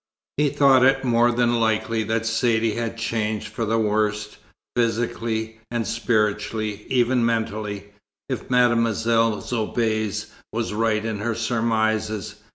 [0.37, 4.35] He thought it more than likely that Saidee had changed for the worse,
[4.75, 7.93] physically and spiritually, even mentally,
[8.27, 12.37] if Mademoiselle Soubise were right in her surmises.